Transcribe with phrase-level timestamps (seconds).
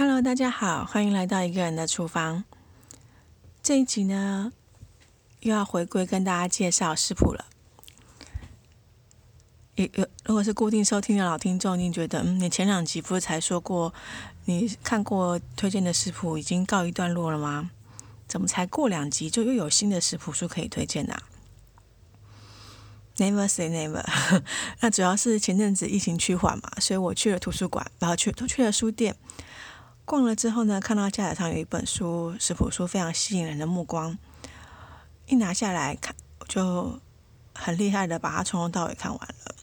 [0.00, 2.44] Hello，大家好，欢迎来到一个人的厨房。
[3.62, 4.50] 这一集呢，
[5.40, 7.44] 又要回归跟大家介绍食谱了。
[9.74, 13.92] 有有，如果是固定收听的老听众，你觉得，嗯，你前两集不是才说过，
[14.46, 17.70] 你看过推荐的食谱已经告一段落了吗？
[18.26, 21.14] 怎么才过两集就又有新的食谱书可以推荐呢
[23.18, 24.02] ？Never say never。
[24.80, 29.14] 那主要是前阵子疫情趋缓嘛，所以我去了图书馆，然后去都去了书店。
[30.10, 34.18] 逛了之后呢，看到架子上有一本书，食谱书非常吸引人的目光。
[35.28, 36.16] 一拿下来看，
[36.48, 36.98] 就
[37.54, 39.54] 很厉害的把它从头到尾看完了。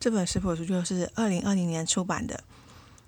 [0.00, 2.42] 这本食谱书就是二零二零年出版的，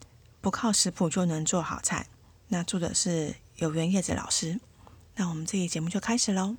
[0.40, 2.06] 《不靠食谱就能做好菜》。
[2.46, 4.60] 那作者是有缘叶子老师。
[5.16, 6.54] 那我们这期节目就开始喽。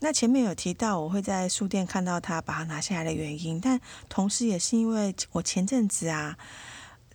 [0.00, 6.36] 那前面有提到我会在书店看到他把它拿下来的原因，但同时也是因为我前阵子啊。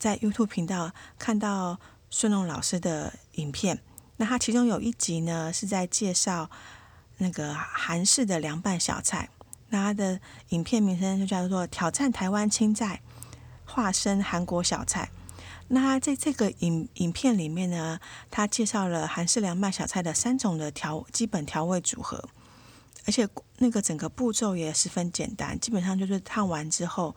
[0.03, 3.80] 在 YouTube 频道看到顺龙老师的影片，
[4.17, 6.52] 那他其中有一集呢是在介绍
[7.19, 9.30] 那个韩式的凉拌小菜，
[9.69, 10.19] 那他的
[10.50, 13.02] 影片名称就叫做“挑战台湾青菜，
[13.64, 15.09] 化身韩国小菜”。
[15.72, 17.97] 那在这个影影片里面呢，
[18.30, 22.27] 他介绍了韩式凉拌小菜的三种的调基本调味组合，
[23.05, 23.25] 而且
[23.59, 27.16] 那个整个步骤也十分简单，基本上就是烫完之后，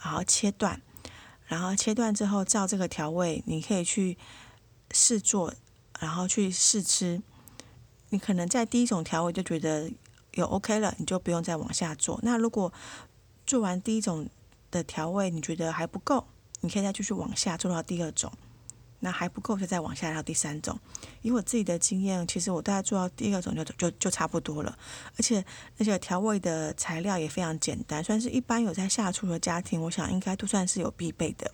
[0.00, 0.80] 然后切断。
[1.48, 4.16] 然后切断之后，照这个调味，你可以去
[4.92, 5.52] 试做，
[5.98, 7.20] 然后去试吃。
[8.10, 9.90] 你可能在第一种调味就觉得
[10.34, 12.20] 有 OK 了，你就不用再往下做。
[12.22, 12.72] 那如果
[13.46, 14.28] 做完第一种
[14.70, 16.26] 的调味，你觉得还不够，
[16.60, 18.30] 你可以再继续往下做到第二种。
[19.00, 20.78] 那还不够，就再往下到第三种。
[21.22, 24.76] 以我自己的经验，其实我大概做到第二种就就就差不多了。
[25.16, 25.44] 而且
[25.76, 31.50] 那些调味的材料也非常简单，算是一般有在下厨的家庭，我想应该都算是有必备的。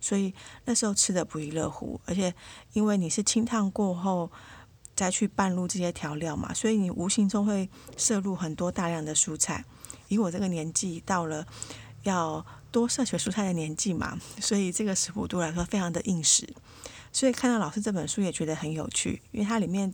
[0.00, 0.32] 所以
[0.64, 2.00] 那时候吃的不亦乐乎。
[2.06, 2.34] 而且
[2.72, 4.30] 因为你是清烫过后
[4.94, 9.64] 再去拌入这些调料嘛，所以你无形中会摄入很多大量的蔬菜。
[10.08, 11.46] 以我这个年纪到了
[12.02, 12.44] 要。
[12.72, 16.48] 多摄取蔬菜的年纪嘛， 所以这个食谱对我来说非常的应时。
[17.10, 19.92] 所以看到老师这本书也觉得很有趣，因为它里面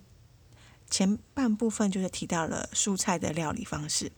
[0.91, 4.13] 前半部分就是提到了蔬菜的料理方式。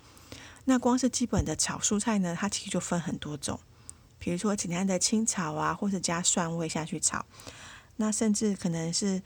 [0.64, 3.60] 那光是基本的炒蔬菜呢，它其实就分很多种，
[4.18, 7.24] 比如说简单的清炒啊，或者加蒜味下去炒，
[7.98, 9.22] 那甚至可能是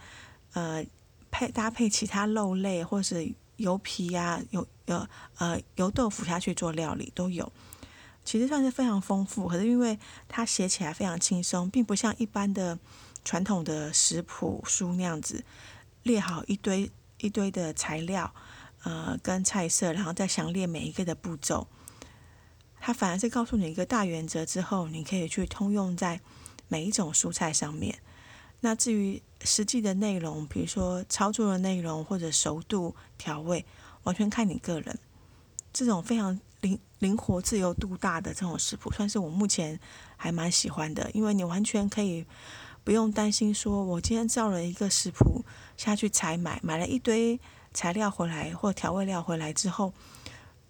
[0.52, 0.84] 呃
[1.30, 5.08] 配搭配其他肉类，或是油皮呀、油有
[5.38, 7.50] 呃油豆腐下去做料理都有。
[8.24, 12.78] 其实算是非常丰富，可是因为它写起来非常轻松，并不像一般的
[13.24, 15.44] 传统的食谱书那样子
[16.02, 18.32] 列好一堆一堆的材料，
[18.84, 21.66] 呃，跟菜色，然后再详列每一个的步骤。
[22.80, 26.20] 它反而是告诉你一个大原则之后，你可以去通用在
[26.68, 27.98] 每一种蔬菜上面。
[28.60, 33.64] 那至于实际的内容，比如说操作的内容或者熟度调味，
[34.04, 34.98] 完全看你个人。
[35.72, 39.80] 这种非常灵灵活、自由度大的这种食谱，算是我目前
[40.16, 42.24] 还蛮喜欢的，因为你完全可以
[42.84, 45.44] 不用担心说，我今天照了一个食谱
[45.76, 47.40] 下去采买，买了一堆
[47.72, 49.92] 材料回来或调味料回来之后，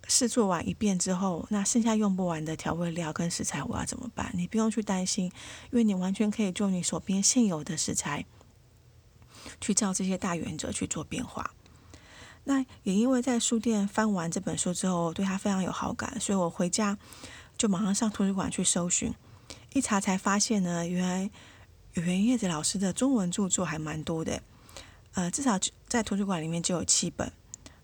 [0.08, 4.30] 试做完一遍之后，那剩下用不完的调味料跟食材我要怎么办？
[4.34, 5.26] 你不用去担心，
[5.70, 8.24] 因为你完全可以就你手边现有的食材，
[9.60, 11.52] 去照这些大原则去做变化。
[12.44, 16.98] 那也因为在书店翻完这本书之后，对他非常有好感，所以我回家
[17.56, 19.14] 就马上上图书馆去搜寻，
[19.74, 21.30] 一查才发现呢，原来
[21.94, 24.42] 有缘叶子老师的中文著作还蛮多的，
[25.14, 27.30] 呃，至少在图书馆里面就有七本，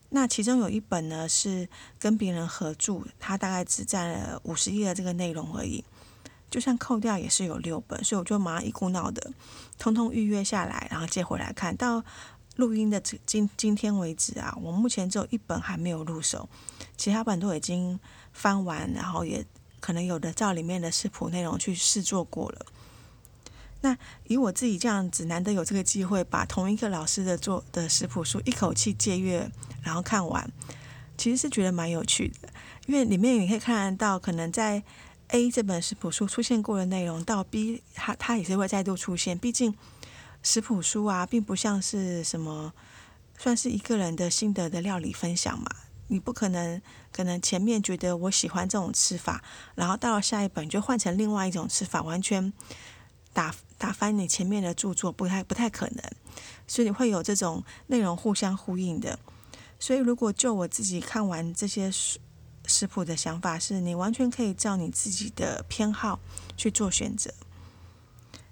[0.08, 5.84] 那其中有一本呢是跟别人合著，他大概只占了五十页的这个内容而已，
[6.50, 9.30] 就算扣掉也是有六本，所以我就马上一股脑的
[9.78, 11.76] 通通预约下来，然后借回来看。
[11.76, 12.02] 到。
[12.58, 16.48] 录音的今今天为止啊，我目前只有一本还没有入手，
[16.96, 18.00] 其他本都已经
[18.32, 19.46] 翻完，然后也
[19.78, 22.66] 可能有的照里面的食谱内容去试做过了。
[23.82, 23.96] 那
[24.26, 29.49] 以我自己这样子，难得有这个机会，把同一个老师的做的食谱书一口气借阅，
[29.81, 30.50] 然后看完，
[31.16, 32.49] 其实是觉得蛮有趣的，
[32.87, 34.82] 因为里面你可以看得到，可能在
[35.28, 39.72] A 这本食谱书出现过的内容，到 B 它它也是会再度出现，毕竟。
[40.43, 42.73] 食谱书啊，并不像是什么，
[43.37, 45.67] 算是一个人的心得的料理分享嘛。
[46.11, 46.81] 你不可能，
[47.12, 49.44] 可能前面觉得我喜欢这种吃法，
[49.75, 52.50] 然后到了下一本就换成另外一种吃法，完全
[53.35, 56.02] 打打翻你前面的著作，不太不太可能。
[56.67, 59.19] 所以你会有这种内容互相呼应的。
[59.79, 62.19] 所以如果就我自己看完这些食
[62.64, 66.19] 食谱的想法，是你完全可以照你自己的偏好
[66.56, 67.32] 去做选择。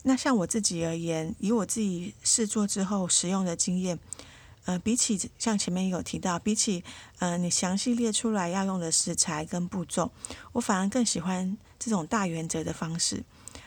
[0.09, 3.99] 那像我自己而言，以我自己试做之后使用的经验，
[4.65, 6.85] 呃，比起像前面有提到，比起
[7.19, 10.13] 呃你详细列出来要用的食材跟步骤，
[10.53, 13.25] 我反而更喜欢这种大原则的方式，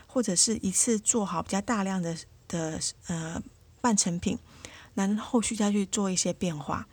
[0.07, 2.15] 或者是一次做好比较大量的
[2.47, 3.43] 的呃
[3.81, 4.39] 半成品，
[4.93, 6.87] 那后续再去做一些变化。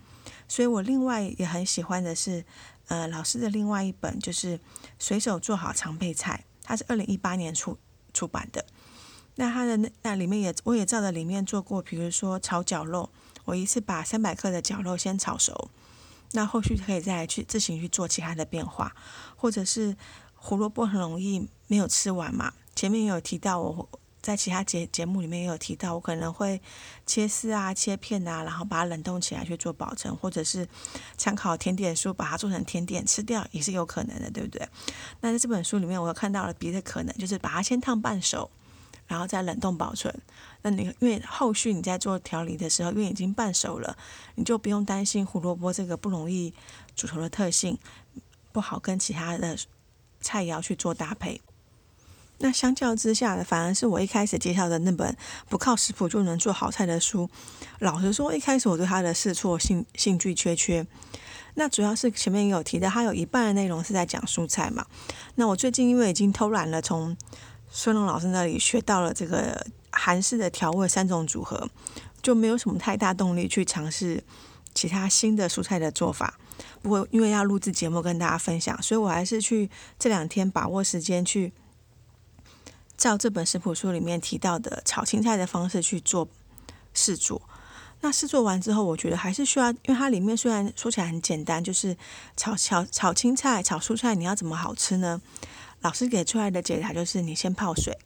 [0.48, 2.44] 所以我另外也很喜欢的是，
[2.88, 4.58] 呃，老师的另外一本就是
[4.98, 7.78] 随手做好常备菜，它是二零一八年出
[8.12, 8.66] 出版的。
[9.36, 13.08] 那它的那那里面也我也照着里面做过，比如说炒绞肉，
[13.44, 15.70] 我一次把三百克的绞肉先炒熟，
[16.32, 18.94] 那后续可以再去自行去做其他的变化，
[19.36, 19.96] 或者是
[20.34, 23.88] 胡萝卜很容易没有吃完嘛，前面也有提到我。
[24.22, 26.60] 在其他节节目里面也有提到，我可能会
[27.06, 30.66] 切丝啊、切片啊，然后把它冷冻起来去做保存，或者是
[31.16, 34.68] 参考甜点书把它做成甜点吃掉也是有可能的，对不对？
[35.20, 38.50] 那在这本书里面，我又看到了别的可能，就是把它先烫半熟，
[39.06, 40.14] 然后再冷冻保存。
[40.62, 43.96] 那你因为后续你在做调理的时候，因为已经半熟了，
[44.34, 46.52] 你就不用担心胡萝卜这个不容易
[46.94, 47.78] 煮熟的特性
[48.52, 49.56] 不好跟其他的
[50.20, 51.40] 菜肴去做搭配。
[52.38, 55.16] 那相较之下的，反而是我一开始介绍的那本
[55.48, 57.30] 不靠食谱就能做好菜的书。
[57.78, 60.86] 老实说，一开始我对它的试错兴兴趣缺缺。
[61.54, 64.84] 那主要是前面也有提到，它有一半的内容是在讲蔬菜嘛。
[65.36, 67.16] 那我最近因为已经偷懒了，从
[67.78, 71.68] 孙龙老师那里学到了这个韩式的调味三种组合，
[72.22, 74.24] 就没有什么太大动力去尝试
[74.74, 76.38] 其他新的蔬菜的做法。
[76.80, 79.68] 不过因为要录制节目跟大家分享，所以我还是去
[79.98, 81.52] 这两天把握时间去。
[82.96, 86.26] 照这本食谱书里面提到的炒青菜的方式去做
[86.94, 87.42] 试做，
[88.00, 91.94] 那试做完之后，我觉得还是需要，因为它里面虽然说起来很简单，就是
[92.38, 95.20] 炒炒炒青菜、炒蔬菜，你要怎么好吃呢？
[95.86, 97.96] 老师给出来的解答就是，你先泡水，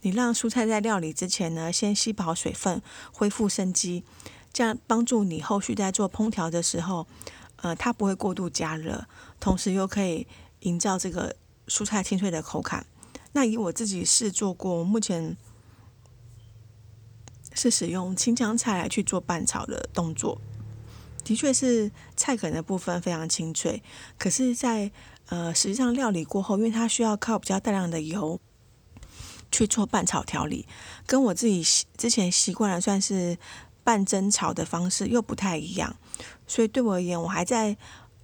[0.00, 2.82] 你让蔬菜在料理之前呢，先吸饱水分，
[3.12, 4.02] 恢复生机，
[4.52, 7.06] 这样帮助你后续在做烹调的时候，
[7.58, 9.06] 呃，它不会过度加热，
[9.38, 10.26] 同时又可以
[10.62, 11.36] 营造这个
[11.68, 12.84] 蔬菜清脆的口感。
[13.30, 15.36] 那以我自己试做过，目前
[17.54, 20.40] 是使用青江菜来去做拌炒的动作，
[21.22, 23.80] 的确是菜梗的部分非常清脆。
[24.18, 24.90] 可是，在
[25.28, 28.40] 呃实际上料理过后，因为它需要靠比较大量的油
[29.50, 30.66] 去做拌炒调理，
[31.06, 31.62] 跟我自己
[31.96, 33.38] 之前习惯了算是
[33.82, 35.96] 半蒸炒的方式又不太一样，
[36.46, 37.76] 所以对我而言，我还在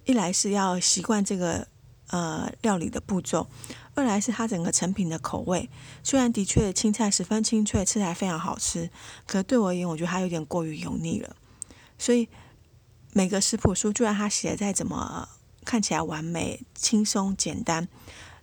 [0.05, 1.67] 一来是要习惯这个
[2.09, 3.47] 呃料理的步骤。
[3.95, 5.69] 二来是它整个成品的口味，
[6.03, 8.89] 虽然的确青菜十分清脆，吃起来非常好吃，
[9.25, 11.35] 可对我而言，我觉得它有点过于油腻了。
[11.97, 12.27] 所以
[13.13, 15.29] 每个食谱书，就算它写的再怎么
[15.65, 17.87] 看起来完美、轻松、简单，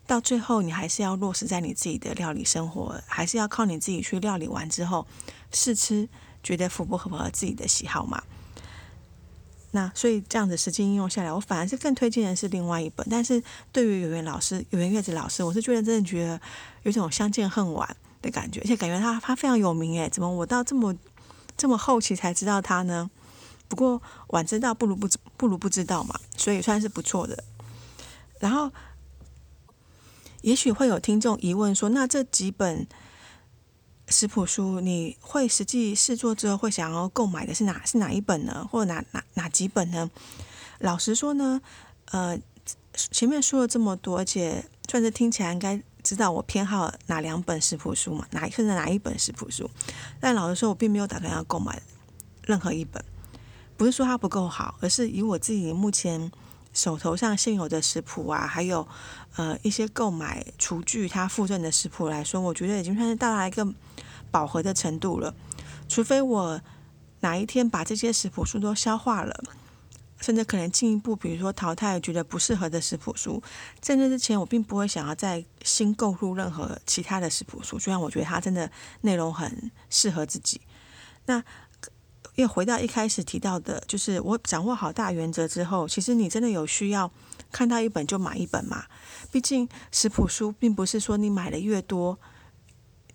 [0.07, 5.07] 到最后你还是要落实在你自己的料理生活，还是要靠你自己去料理完之后
[5.53, 6.09] 试吃，
[6.43, 8.23] 觉得符不符合自己的喜好嘛？
[9.75, 13.07] 那所以这样子实际应用下来，我反而是更推荐的是另外一本。
[13.09, 13.43] 但是
[13.73, 16.39] 对于有缘老师、有缘月子老师，我是觉得真的觉得
[16.83, 20.95] 有种相见恨晚的感觉，而且感觉他他非常有名诶，怎么我到这么
[21.57, 23.11] 这么后期才知道他呢？
[23.73, 25.09] 不过晚知道不如不
[25.39, 27.43] 不如不知道嘛，所以算是不错的。
[28.39, 28.71] 然后
[30.43, 32.87] 也许会有听众疑问说，那这几本？
[34.09, 38.69] 食谱书，你会实际试做之后会想要购买的是哪是哪一本呢？
[38.71, 40.11] 或者哪哪哪几本呢？
[40.81, 41.63] 老实说呢，
[42.11, 42.39] 呃，
[42.93, 49.71] 前面说了这么多，而且算是听起来应该知道我偏好哪两本食谱书嘛，哪甚至哪一本食谱书。
[50.21, 51.81] 但老实说，我并没有打算要购买
[52.43, 53.03] 任何一本，
[53.77, 56.31] 不是说它不够好，而是以我自己目前
[56.73, 58.87] 手头上现有的食谱啊，还有
[59.37, 63.67] 呃一些购买厨具它附赠的食谱来说，我觉得已经算是到达一个。
[64.33, 65.35] 饱和的程度了，
[65.91, 66.59] 除非我
[67.21, 69.45] 哪一天把这些食谱书都消化了，
[70.23, 73.43] 甚至可能进一步，比如说淘汰觉得不适合的食谱书，
[73.79, 78.71] 在那之前，我并不会想要再新购入任何其他的食谱书，虽然我觉得它真的
[79.03, 80.63] 内容很适合自己。
[81.27, 81.45] 那
[82.37, 87.13] 又回到一开始提到的，就是我掌握好大原则之后，其实你真的有需要
[87.51, 88.85] 看到一本就买一本嘛？
[89.31, 92.19] 毕竟食谱书并不是说你买的越多，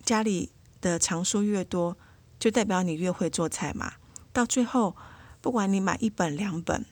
[0.03, 0.51] 家里。
[0.79, 1.97] 的藏书越多，
[2.37, 3.93] 就代表你越会做菜嘛。
[4.31, 4.95] 到最后，
[5.41, 6.85] 不管你买一本、两本、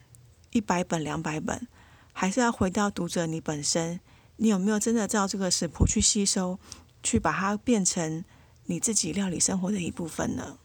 [0.50, 1.68] 一百本、两百本，
[2.12, 4.00] 还是要回到读者你本身，
[4.38, 6.58] 你有没有真的照这个食谱去吸收，
[7.00, 8.24] 去把它变成
[8.64, 10.58] 你自己料理生活的一部分呢？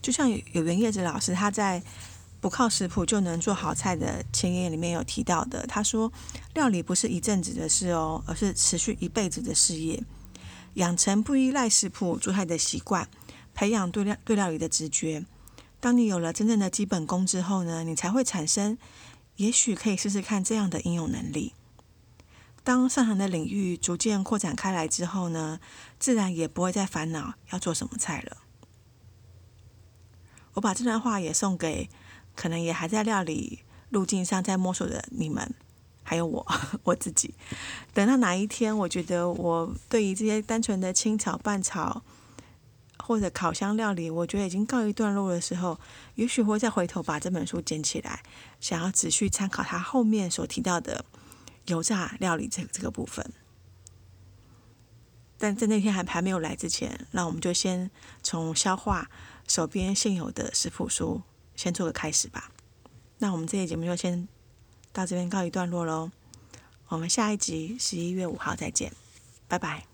[0.00, 1.80] 就像有缘叶子老师他在
[2.40, 6.12] 《不靠食谱就能做好菜》的前言里面有提到的，他说：
[6.54, 10.02] 料理不是一阵子的事哦，而是持续一辈子的事业。
[10.74, 13.08] 养成不依赖食谱做菜的习惯，
[13.54, 15.24] 培养对料对料理的直觉。
[15.80, 18.78] 当你有了真正的基本功之后呢，你才会产生，
[19.36, 21.54] 也许可以试试看这样的应用能力。
[22.62, 25.58] 当擅长的领域逐渐扩展开来之后呢，
[25.98, 28.36] 自然也不会再烦恼要做什么菜了。
[30.58, 31.88] 我把这段话也送给
[32.34, 33.60] 可能也还在料理
[33.90, 35.54] 路径上在摸索的你们，
[36.02, 36.44] 还有我
[36.82, 37.32] 我自己。
[37.94, 42.02] 等到哪一天，我觉得我对于这些单纯的清炒、拌炒
[42.98, 45.78] 或者烤箱料理，我觉得已经告一段落的时候，
[46.16, 48.24] 也许会再回头把这本书捡起来，
[48.58, 51.04] 想要仔细参考它后面所提到的
[51.66, 53.32] 油炸料理这这个部分。
[55.38, 57.88] 但在那天还还没有来之前，那我们就先
[58.24, 59.08] 从消化。
[59.48, 61.22] 手边现有的食谱书，
[61.56, 62.52] 先做个开始吧。
[63.18, 64.28] 那我们这期节目就先
[64.92, 66.12] 到这边告一段落喽。
[66.86, 68.92] 我们下一集十一月五号再见，
[69.48, 69.87] 拜拜。